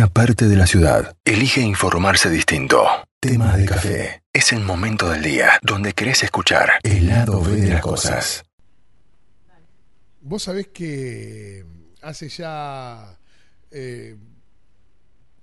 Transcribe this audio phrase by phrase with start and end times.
[0.00, 2.86] una parte de la ciudad elige informarse distinto.
[3.20, 4.22] Tema de café.
[4.32, 8.42] Es el momento del día donde querés escuchar el lado B de las cosas.
[10.22, 11.66] Vos sabés que
[12.00, 13.18] hace ya
[13.70, 14.16] eh,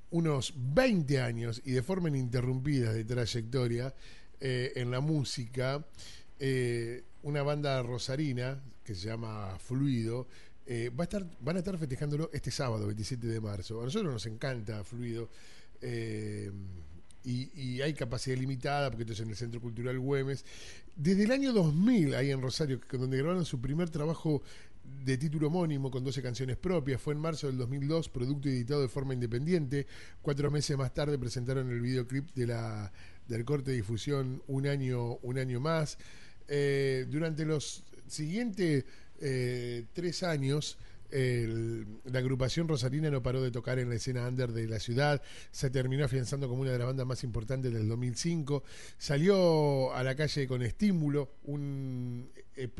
[0.09, 3.93] unos 20 años y de forma ininterrumpida de trayectoria
[4.39, 5.85] eh, en la música,
[6.39, 10.27] eh, una banda rosarina que se llama Fluido
[10.69, 13.81] eh, va a estar, van a estar festejándolo este sábado, 27 de marzo.
[13.81, 15.29] A nosotros nos encanta Fluido.
[15.81, 16.51] Eh,
[17.23, 20.45] y, hay capacidad limitada porque esto es en el Centro Cultural Güemes.
[20.95, 24.41] Desde el año 2000, ahí en Rosario, donde grabaron su primer trabajo
[25.03, 28.87] de título homónimo con 12 canciones propias, fue en marzo del 2002, producto editado de
[28.87, 29.87] forma independiente.
[30.21, 32.91] Cuatro meses más tarde presentaron el videoclip de la,
[33.27, 35.97] del corte de difusión Un año, un año más.
[36.47, 38.85] Eh, durante los siguientes
[39.21, 40.77] eh, tres años,
[41.09, 45.21] la agrupación rosarina no paró de tocar en la escena under de la ciudad,
[45.51, 48.63] se terminó afianzando como una de las bandas más importantes del 2005,
[48.97, 52.79] salió a la calle con estímulo, un EP,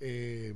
[0.00, 0.54] eh,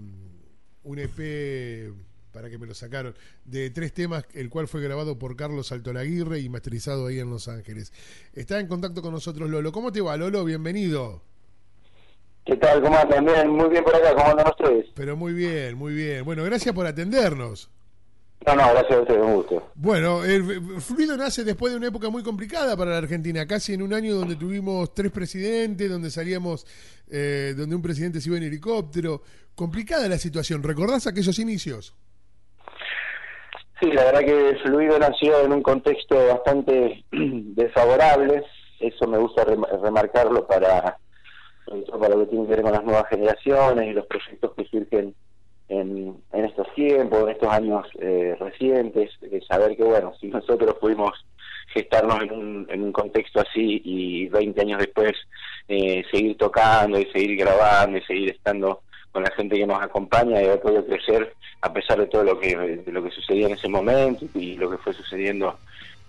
[0.82, 1.94] un EP
[2.32, 6.40] para que me lo sacaron, de tres temas, el cual fue grabado por Carlos Altolaguirre
[6.40, 7.92] y masterizado ahí en Los Ángeles.
[8.32, 9.70] Está en contacto con nosotros Lolo.
[9.70, 10.44] ¿Cómo te va, Lolo?
[10.44, 11.33] Bienvenido.
[12.44, 12.82] ¿Qué tal?
[12.82, 13.24] ¿Cómo andan?
[13.24, 14.86] Bien, muy bien por acá, ¿cómo andan ustedes?
[14.94, 16.24] Pero muy bien, muy bien.
[16.24, 17.70] Bueno, gracias por atendernos.
[18.46, 19.70] No, no, gracias a ustedes, un gusto.
[19.74, 20.42] Bueno, el
[20.82, 24.14] Fluido nace después de una época muy complicada para la Argentina, casi en un año
[24.14, 26.66] donde tuvimos tres presidentes, donde salíamos,
[27.10, 29.22] eh, donde un presidente se iba en helicóptero.
[29.54, 31.94] Complicada la situación, ¿recordás aquellos inicios?
[33.80, 38.44] Sí, la verdad que Fluido nació en un contexto bastante desfavorable,
[38.80, 40.98] eso me gusta remarcarlo para
[41.82, 45.14] para lo que tiene que ver con las nuevas generaciones y los proyectos que surgen
[45.68, 49.10] en, en estos tiempos, en estos años eh, recientes,
[49.48, 51.24] saber que, bueno, si nosotros pudimos
[51.72, 55.12] gestarnos en un, en un contexto así y 20 años después
[55.68, 60.40] eh, seguir tocando y seguir grabando y seguir estando con la gente que nos acompaña
[60.40, 63.68] y haber podido crecer a pesar de todo lo que, lo que sucedía en ese
[63.68, 65.56] momento y lo que fue sucediendo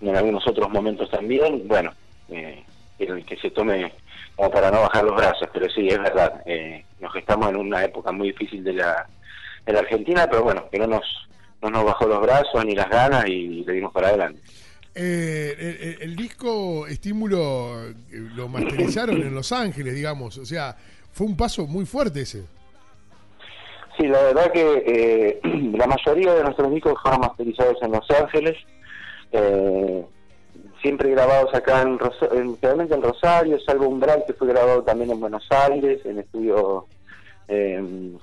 [0.00, 1.92] en algunos otros momentos también, bueno,
[2.28, 2.62] eh,
[2.96, 3.92] que se tome
[4.34, 7.84] como para no bajar los brazos, pero sí, es verdad, eh, nos estamos en una
[7.84, 9.06] época muy difícil de la,
[9.64, 11.04] de la Argentina, pero bueno, que no nos,
[11.62, 14.40] no nos bajó los brazos ni las ganas y le dimos para adelante.
[14.94, 20.76] Eh, el, disco Estímulo eh, lo masterizaron en Los Ángeles, digamos, o sea,
[21.12, 22.44] fue un paso muy fuerte ese.
[23.98, 25.40] Sí, la verdad que
[25.76, 28.56] la mayoría de nuestros discos fueron masterizados en Los Ángeles.
[29.32, 30.04] Eh,
[30.86, 31.98] siempre grabados acá en,
[32.62, 36.86] realmente en Rosario, salvo Umbral que fue grabado también en Buenos Aires, en estudio
[37.48, 38.20] en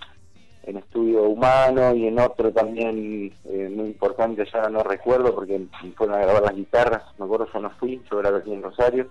[0.78, 5.59] estudio humano y en otro también eh, muy importante, ya no recuerdo porque
[5.97, 9.07] fueron a grabar las guitarras, me acuerdo yo no fui, yo grabé aquí en Rosario,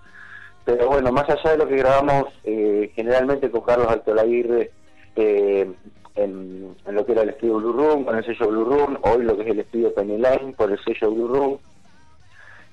[0.65, 4.71] pero bueno, más allá de lo que grabamos eh, generalmente con Carlos Altolaguirre
[5.17, 5.71] eh,
[6.15, 9.37] en, lo que era el estudio Blue Room, con el sello Blue Room, hoy lo
[9.37, 11.59] que es el estudio Penny Line por el sello Blue Room,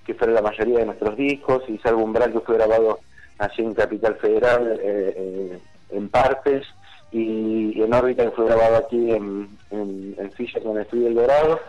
[0.09, 3.00] que fue la mayoría de nuestros discos, y Salvo Umbral que fue grabado
[3.38, 5.59] allí en Capital Federal eh, eh,
[5.92, 6.66] en partes,
[7.12, 11.14] y, en órbita que fue grabado aquí en, en, en Fisher con el Estudio El
[11.14, 11.59] Dorado.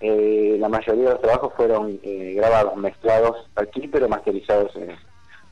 [0.00, 4.70] Eh, la mayoría de los trabajos fueron grabados, mezclados aquí, pero masterizados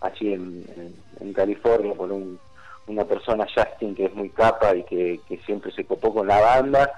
[0.01, 2.13] allí en, California por
[2.87, 6.93] una persona, Justin, que es muy capa y que, siempre se copó con la banda.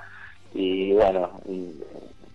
[0.53, 1.41] Y bueno,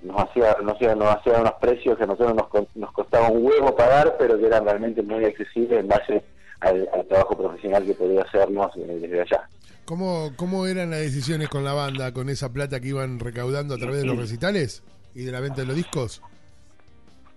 [0.03, 3.45] nos hacía, nos hacía, nos hacía unos precios que a nosotros nos, nos costaba un
[3.45, 6.23] huevo pagar, pero que eran realmente muy accesibles en base
[6.59, 9.49] al, trabajo profesional que podía hacernos eh, desde allá.
[9.85, 13.77] ¿Cómo, ¿Cómo eran las decisiones con la banda, con esa plata que iban recaudando a
[13.77, 14.83] través de los recitales
[15.13, 16.21] y de la venta de los discos?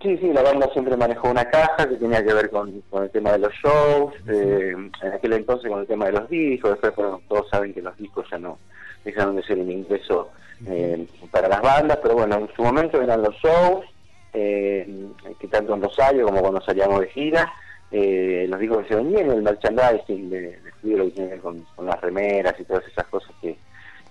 [0.07, 3.33] Sí, sí, la banda siempre manejó una caja que tenía que ver con, el tema
[3.33, 7.49] de los shows, eh, en aquel entonces con el tema de los discos, después todos
[7.49, 8.57] saben que los discos ya no
[9.03, 10.29] dejaron de ser un ingreso
[10.65, 13.83] eh, para las bandas, pero bueno, en su momento eran los shows,
[14.31, 15.09] eh,
[15.41, 17.51] que tanto en Rosario como cuando salíamos de gira,
[17.91, 21.65] eh, los discos que se vendían, el merchandising de, de lo que tiene que con,
[21.83, 23.57] las remeras y todas esas cosas que,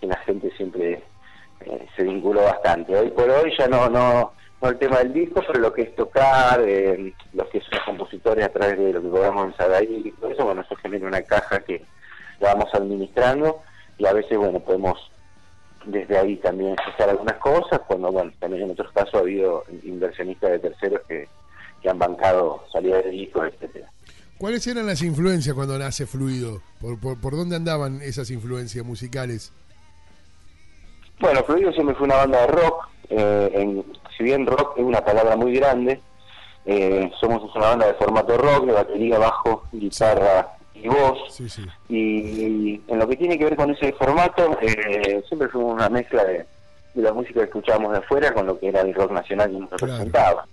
[0.02, 1.02] la gente siempre
[1.96, 2.94] se vinculó bastante.
[2.94, 5.94] Hoy por hoy ya no, no, no el tema del disco, pero lo que es
[5.94, 10.10] tocar, eh, los que son los compositores a través de lo que podamos ahí y
[10.12, 11.84] todo eso, bueno, eso genera una caja que
[12.40, 13.62] la vamos administrando
[13.98, 15.10] y a veces, bueno, podemos
[15.86, 20.50] desde ahí también gestar algunas cosas, cuando, bueno, también en otros casos ha habido inversionistas
[20.50, 21.28] de terceros que,
[21.88, 23.88] han bancado salida de discos, etcétera.
[24.38, 26.60] ¿Cuáles eran las influencias cuando nace Fluido?
[26.80, 29.52] ¿Por, por, dónde andaban esas influencias musicales?
[31.20, 33.84] Bueno, Fluido siempre fue una banda de rock, eh,
[34.16, 36.00] si bien rock es una palabra muy grande,
[36.64, 41.40] eh, somos una banda de formato rock, de batería, bajo, guitarra y voz.
[41.88, 46.24] Y, en lo que tiene que ver con ese formato, eh, siempre fue una mezcla
[46.24, 46.44] de,
[46.94, 49.70] la música que escuchábamos de afuera con lo que era el rock nacional que nos
[49.70, 50.46] representaba.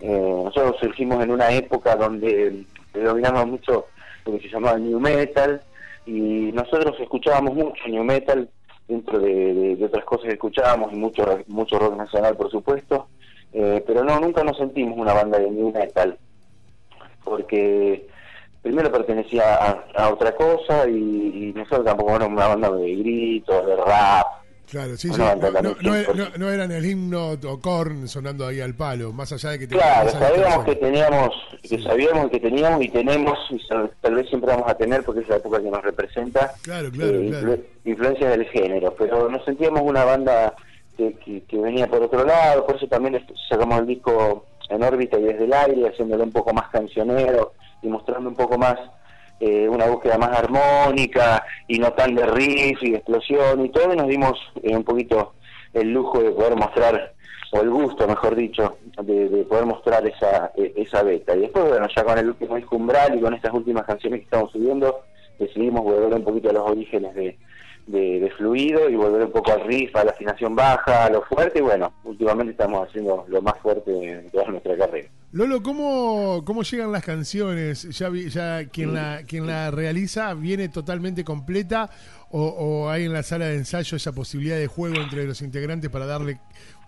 [0.00, 3.86] Eh, nosotros surgimos en una época donde predominamos mucho
[4.24, 5.60] lo que se llamaba New Metal
[6.06, 8.48] y nosotros escuchábamos mucho New Metal
[8.88, 13.08] dentro de, otras cosas que escuchábamos y mucho, mucho rock nacional por supuesto,
[13.52, 16.18] eh, pero no, nunca nos sentimos una banda de New Metal
[17.24, 18.06] porque
[18.62, 19.54] primero pertenecía
[19.96, 24.26] a, otra cosa y, nosotros tampoco éramos una banda de gritos, de rap,
[24.72, 25.20] Claro, sí, sí.
[25.20, 29.68] No, no, eran el himno o corn sonando ahí al palo, más allá de que
[29.68, 31.28] Claro, sabíamos que teníamos,
[31.62, 35.28] que sabíamos que teníamos y tenemos, y tal vez siempre vamos a tener, porque es
[35.28, 40.06] la época que nos representa, claro, claro, eh, influencias del género, pero nos sentíamos una
[40.06, 40.54] banda
[40.96, 45.24] que, que, venía por otro lado, por eso también sacamos el disco en órbita y
[45.24, 47.52] desde el aire, haciéndolo un poco más cancionero
[47.82, 48.78] y mostrando un poco más
[49.44, 53.92] eh, una búsqueda más armónica y no tan de riff y de explosión y todo,
[53.92, 55.32] y nos dimos eh, un poquito
[55.74, 57.12] el lujo de poder mostrar,
[57.50, 61.34] o el gusto, mejor dicho, de, poder mostrar esa, e, esa beta.
[61.34, 64.24] Y después, bueno, ya con el último disco Umbral y con estas últimas canciones que
[64.26, 65.00] estamos subiendo,
[65.40, 67.36] decidimos volver un poquito a los orígenes de,
[67.88, 71.58] de, fluido y volver un poco al riff, a la afinación baja, a lo fuerte.
[71.58, 75.08] Y bueno, últimamente estamos haciendo lo más fuerte de toda nuestra carrera.
[75.32, 77.88] Lolo, ¿cómo, cómo llegan las canciones?
[77.98, 81.88] ¿Ya, ya quien, la, quien la realiza viene totalmente completa
[82.30, 86.06] o, hay en la sala de ensayo esa posibilidad de juego entre los integrantes para
[86.06, 86.38] darle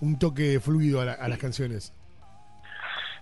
[0.01, 1.95] un toque fluido a las canciones?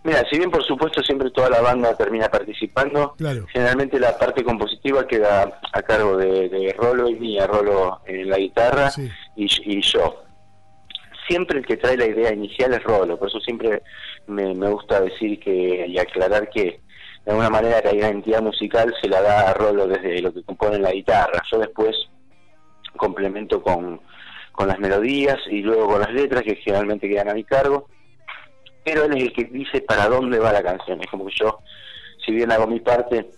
[0.04, 3.14] Mira, si bien por supuesto siempre toda la banda termina participando,
[3.52, 8.90] generalmente la parte compositiva queda a cargo de, Rolo y mía, Rolo en la guitarra
[9.36, 10.24] y, yo.
[11.28, 13.82] Siempre el que trae la idea inicial es Rolo, por eso siempre
[14.26, 16.80] me, gusta decir que y aclarar que
[17.24, 20.78] de alguna manera la identidad musical se la da a Rolo desde lo que compone
[20.78, 21.40] la guitarra.
[21.50, 21.96] Yo después
[22.96, 24.00] complemento con,
[24.50, 27.88] con las melodías y luego con las letras que generalmente quedan a mi cargo
[28.84, 31.00] pero él es el que dice para dónde va la canción.
[31.00, 31.60] Es como que yo,
[32.24, 33.30] si bien hago mi parte,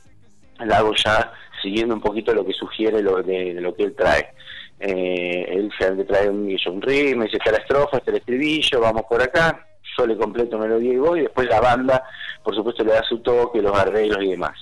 [0.58, 1.32] la hago ya
[1.62, 4.28] siguiendo un poquito lo que sugiere lo de, lo que él trae.
[4.81, 9.03] Eh, él le trae un, un ritmo, dice está la estrofa, está el estribillo, vamos
[9.09, 9.67] por acá,
[9.97, 12.05] yo le completo melodía y voy, y después la banda,
[12.43, 14.59] por supuesto, le da su toque, los arreglos y demás.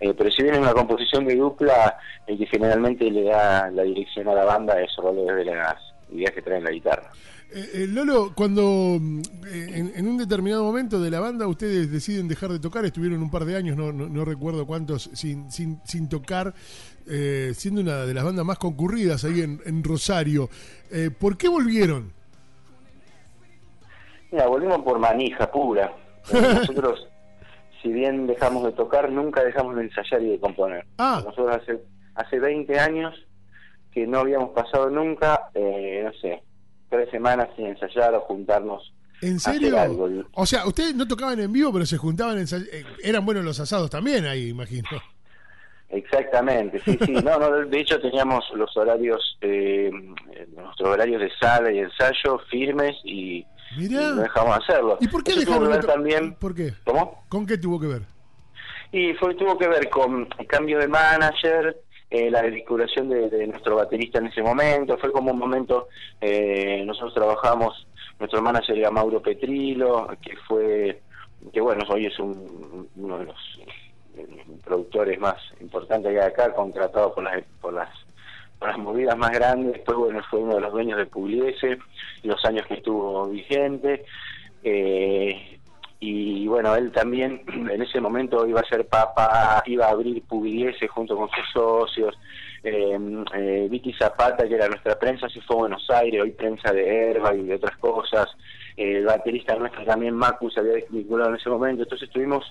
[0.00, 3.82] Eh, pero si bien es una composición de dupla, el que generalmente le da la
[3.82, 5.76] dirección a la banda es solo desde las
[6.10, 7.10] ideas que trae la guitarra.
[7.52, 12.28] Eh, eh, Lolo, cuando mm, eh, en, un determinado momento de la banda ustedes deciden
[12.28, 16.08] dejar de tocar, estuvieron un par de años, no, no, recuerdo cuántos, sin, sin, sin
[16.08, 16.54] tocar,
[17.54, 20.48] siendo una de las bandas más concurridas ahí en, Rosario.
[21.18, 22.12] ¿Por qué volvieron?
[24.30, 25.92] Mira, volvimos por manija pura.
[26.32, 27.08] Nosotros,
[27.82, 30.86] si bien dejamos de tocar, nunca dejamos de ensayar y de componer.
[30.98, 31.20] Ah.
[31.24, 31.80] Nosotros hace,
[32.14, 33.26] hace 20 años
[33.90, 36.44] que no habíamos pasado nunca, no sé,
[36.90, 38.92] tres semanas sin ensayar o juntarnos.
[39.22, 39.76] ¿En serio?
[40.32, 43.60] O sea, ustedes no tocaban en vivo, pero se juntaban, en eh, eran buenos los
[43.60, 44.88] asados también ahí, imagino.
[45.90, 47.12] Exactamente, sí, sí.
[47.12, 49.90] No, no, de hecho teníamos los horarios, eh,
[50.54, 53.44] nuestros horarios de sala y ensayo firmes y,
[53.76, 54.98] no dejamos de hacerlo.
[55.00, 56.34] ¿Y por qué dejaron también?
[56.34, 56.74] ¿Por qué?
[56.84, 57.24] ¿Cómo?
[57.28, 58.02] ¿Con qué tuvo que ver?
[58.92, 61.76] Y fue tuvo que ver con el cambio de manager,
[62.10, 65.88] eh, la desvinculación de, nuestro baterista en ese momento, fue como un momento,
[66.20, 67.86] eh, nosotros trabajamos,
[68.18, 71.00] nuestro manager era Mauro Petrilo, que fue,
[71.52, 73.60] que bueno, hoy es uno de los
[74.64, 77.88] productores más importantes que hay acá, contratado por las, por las
[78.60, 81.78] por las movidas más grandes, después bueno, fue uno de los dueños de Pugliese,
[82.22, 84.04] los años que estuvo vigente,
[84.62, 85.59] eh,
[86.02, 90.88] y bueno, él también en ese momento iba a ser papa, iba a abrir Pugliese
[90.88, 92.18] junto con sus socios,
[92.64, 92.98] eh,
[93.34, 97.10] eh, Vicky Zapata, que era nuestra prensa, se fue a Buenos Aires, hoy prensa de
[97.10, 98.28] Herba y de otras cosas,
[98.76, 102.50] el baterista nuestro también, Macu, se había desvinculado en ese momento, entonces tuvimos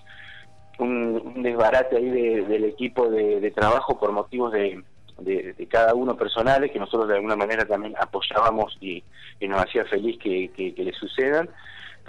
[0.77, 4.84] un, desbarate ahí del equipo de, trabajo por motivos de,
[5.18, 9.03] de, cada uno personales que nosotros de alguna manera también apoyábamos y,
[9.41, 11.50] nos hacía feliz que le sucedan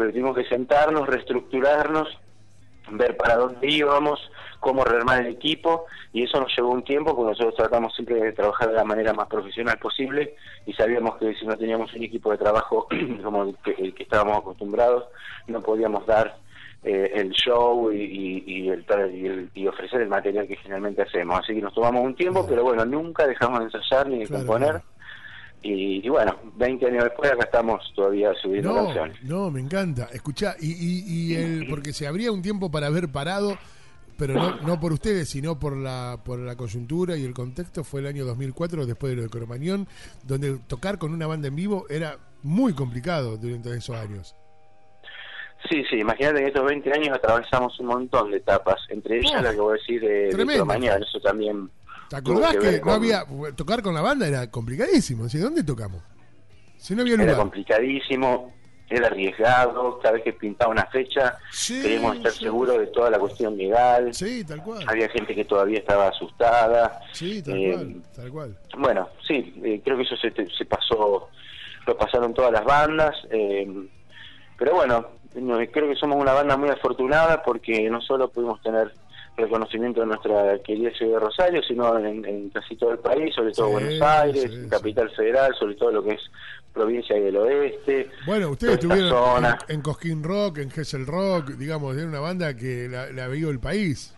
[0.00, 2.08] pero tuvimos que sentarnos, reestructurarnos,
[2.92, 4.18] ver para dónde íbamos,
[4.58, 8.32] cómo rearmar el equipo, y eso nos llevó un tiempo, porque nosotros tratamos siempre de
[8.32, 12.30] trabajar de la manera más profesional posible, y sabíamos que si no teníamos un equipo
[12.30, 12.88] de trabajo
[13.22, 15.04] como el que, estábamos acostumbrados,
[15.48, 16.34] no podíamos dar
[16.82, 21.40] eh, el show y, y, el, y, ofrecer el material que generalmente hacemos.
[21.40, 24.80] Así que nos tomamos un tiempo, pero bueno, nunca dejamos de ensayar ni de componer.
[25.62, 29.22] Y, bueno, 20 años después acá estamos todavía subiendo no, canciones.
[29.22, 30.08] No, me encanta.
[30.12, 33.58] Escuchá, y, y, y el, porque se habría un tiempo para haber parado,
[34.18, 38.00] pero no, no por ustedes, sino por la, por la coyuntura y el contexto, fue
[38.00, 39.86] el año 2004, después de lo de Cromañón,
[40.24, 44.34] donde tocar con una banda en vivo era muy complicado durante esos años.
[45.68, 49.42] Sí, sí, imagínate que en estos 20 años atravesamos un montón de etapas, entre ellas
[49.42, 51.70] la que voy a decir de, de Cromañón, eso también
[52.10, 53.24] ¿Te acordás que, no había.
[53.54, 55.28] Tocar con la banda era complicadísimo?
[55.28, 55.38] ¿sí?
[55.38, 56.02] ¿Dónde tocamos?
[56.76, 57.28] Si no había lugar.
[57.28, 58.52] Era complicadísimo,
[58.88, 60.00] era arriesgado.
[60.00, 61.38] Cada vez que pintaba una fecha,
[61.68, 64.12] queríamos estar seguros de toda la cuestión legal.
[64.12, 64.84] Sí, tal cual.
[64.88, 67.00] Había gente que todavía estaba asustada.
[67.12, 68.02] Sí, tal eh, cual.
[68.16, 68.58] Tal cual.
[68.76, 71.28] Bueno, sí, eh, creo que eso se, se pasó.
[71.86, 73.14] Lo pasaron todas las bandas.
[73.30, 73.86] Eh,
[74.58, 78.92] pero bueno, creo que somos una banda muy afortunada porque no solo pudimos tener
[79.40, 83.70] reconocimiento de nuestra querida ciudad de Rosario, sino en, casi todo el país, sobre todo
[83.70, 86.20] Buenos Aires, Capital Federal, sobre todo lo que es
[86.72, 88.10] provincia del oeste.
[88.26, 93.10] Bueno, ustedes estuvieron en, Cosquín Rock, en Gessel Rock, digamos, de una banda que la,
[93.10, 94.14] la vio el país.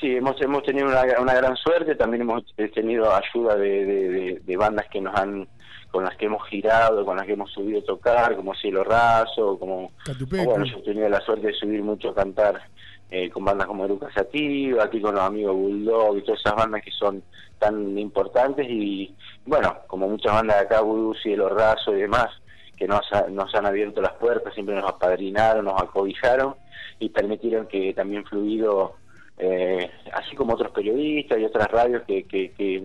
[0.00, 2.42] Sí, hemos, hemos tenido una, una gran suerte, también hemos
[2.74, 5.46] tenido ayuda de, de, bandas que nos han
[5.90, 9.58] con las que hemos girado, con las que hemos subido a tocar, como Cielo Raso,
[9.58, 9.90] como...
[10.30, 12.62] bueno, yo he tenido la suerte de subir mucho a cantar
[13.10, 16.82] eh, con bandas como Eruca Sativa, aquí con los amigos Bulldog y todas esas bandas
[16.82, 17.22] que son
[17.58, 19.14] tan importantes y
[19.44, 22.28] bueno, como muchas bandas de acá, Voodoo, Cielo Raso y demás,
[22.76, 26.54] que nos, nos han abierto las puertas, siempre nos apadrinaron, nos acobijaron
[26.98, 28.94] y permitieron que también Fluido
[29.42, 32.82] eh, así como otros periodistas y otras radios que, que,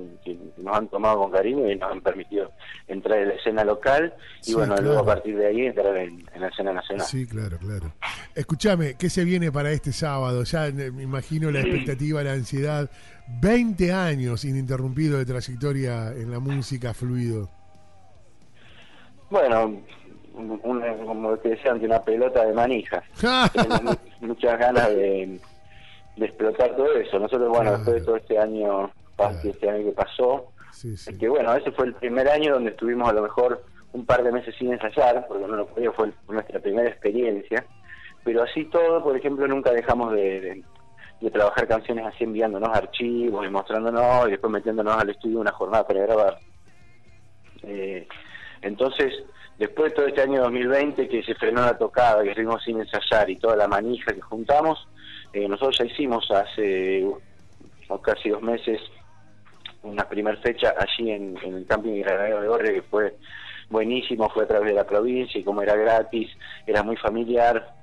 [0.57, 2.51] nos han tomado con cariño y nos han permitido
[2.88, 4.13] entrar en la escena local
[4.45, 7.05] y bueno, luego a partir de ahí entrar en, la escena nacional.
[7.05, 7.91] Sí, claro, claro.
[8.33, 10.43] Escúchame, ¿qué se viene para este sábado?
[10.43, 12.89] Ya me imagino la expectativa, la ansiedad.
[13.41, 17.50] 20 años ininterrumpido de trayectoria en la música fluido.
[19.29, 19.81] Bueno,
[20.33, 22.53] como te decía una pelota de.
[23.53, 25.39] Tenemos muchas ganas de
[26.15, 27.19] de explotar todo eso.
[27.19, 28.91] Nosotros, bueno, después de todo este año,
[29.43, 30.51] este año que pasó,
[31.19, 34.31] que bueno, ese fue el primer año donde estuvimos a lo mejor un par de
[34.31, 37.65] meses sin ensayar, porque no lo podía, fue nuestra primera experiencia,
[38.24, 40.63] pero así todo, por ejemplo, nunca dejamos de,
[41.22, 45.88] de, trabajar canciones así enviándonos archivos y mostrándonos y después metiéndonos al estudio una jornada
[45.88, 46.39] para grabar.
[47.63, 48.07] Eh,
[48.62, 49.13] entonces,
[49.57, 53.29] después de todo este año 2020 que se frenó la tocada, que estuvimos sin ensayar
[53.29, 54.88] y toda la manija que juntamos,
[55.36, 57.06] eh, nosotros ya hicimos hace
[58.01, 58.80] casi dos meses
[59.84, 63.15] una primera fecha allí en, el camping Granadero de Gorre que fue
[63.70, 66.30] buenísimo, fue a través de la provincia y como era gratis,
[66.65, 67.74] era muy familiar,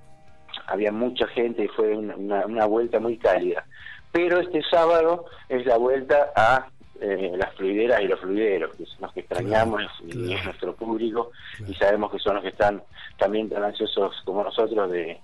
[0.66, 3.66] había mucha gente y fue una, vuelta muy cálida.
[4.12, 6.68] Pero este sábado es la vuelta a
[7.02, 11.32] eh, las fluideras y los fluideros, que son los que extrañamos y es nuestro público
[11.68, 12.82] y sabemos que son los que están
[13.18, 15.20] también tan ansiosos como nosotros de,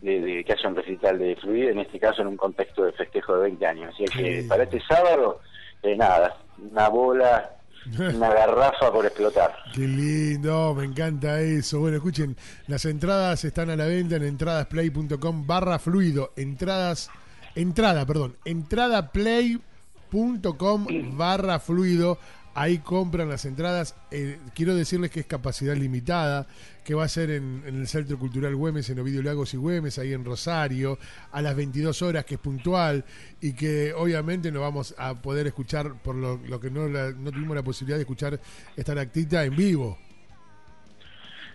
[0.00, 3.34] de, que haya un recital de fluido, en este caso en un contexto de festejo
[3.36, 3.94] de 20 años.
[3.94, 5.40] Así que para este sábado,
[5.82, 7.56] eh, nada, una bola,
[8.14, 9.56] una garrafa por explotar.
[9.74, 11.80] Qué lindo, me encanta eso.
[11.80, 16.32] Bueno, escuchen, las entradas están a la venta en entradasplay.com barra fluido.
[16.36, 17.10] Entradas,
[17.54, 22.18] entrada, perdón, entradaplay.com barra fluido.
[22.54, 23.96] Ahí compran las entradas.
[24.10, 26.46] Eh, quiero decirles que es capacidad limitada,
[26.84, 30.12] que va a ser en, el Centro Cultural Güemes, en Ovidio Lagos y Güemes, ahí
[30.12, 30.98] en Rosario,
[31.30, 33.04] a las 22 horas, que es puntual,
[33.40, 37.62] y que obviamente no vamos a poder escuchar, por lo, que no, no tuvimos la
[37.62, 38.40] posibilidad de escuchar
[38.76, 39.96] esta actita en vivo.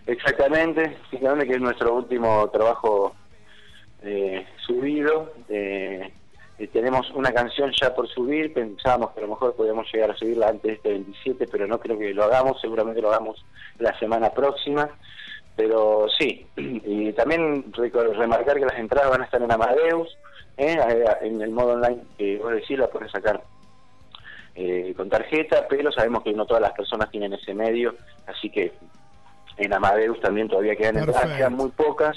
[0.06, 3.14] Exactamente, fíjate que es nuestro último trabajo
[4.02, 5.32] eh, subido.
[5.48, 6.12] Eh,
[6.86, 10.50] tenemos una canción ya por subir, pensábamos que a lo mejor podíamos llegar a subirla
[10.50, 13.44] antes de este 27, pero no creo que lo hagamos, seguramente lo hagamos
[13.80, 14.88] la semana próxima.
[15.56, 20.16] Pero sí, y también remarcar que las entradas van a estar en Amadeus,
[20.58, 20.78] ¿eh?
[21.22, 23.42] en el modo online que vos decís, la puedes sacar
[24.54, 27.96] eh, con tarjeta, pero sabemos que no todas las personas tienen ese medio,
[28.28, 28.72] así que
[29.56, 32.16] en Amadeus también todavía quedan entradas, quedan muy pocas,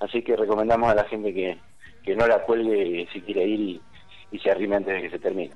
[0.00, 1.58] así que recomendamos a la gente que,
[2.02, 3.82] que no la cuelgue si quiere ir y,
[4.38, 5.54] se arrime antes de que se termine.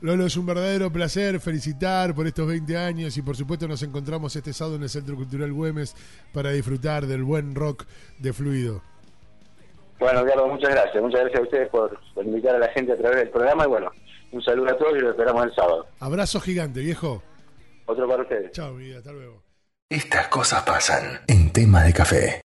[0.00, 4.36] Lolo, es un verdadero placer felicitar por estos 20 años y por supuesto nos encontramos
[4.36, 5.94] este sábado en el Centro Cultural Güemes
[6.34, 7.84] para disfrutar del buen rock
[8.18, 8.82] de Fluido.
[9.98, 11.02] Bueno, Carlos, muchas gracias.
[11.02, 13.90] Muchas gracias a ustedes por, invitar a la gente a través del programa y bueno,
[14.32, 15.86] un saludo a todos y lo esperamos el sábado.
[16.00, 17.22] Abrazo gigante, viejo.
[17.86, 18.52] Otro para ustedes.
[18.52, 19.42] Chao, vida, hasta luego.
[19.88, 22.42] Estas cosas pasan en tema de café.